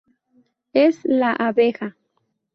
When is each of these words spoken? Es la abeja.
Es 0.73 0.99
la 1.05 1.31
abeja. 1.31 1.95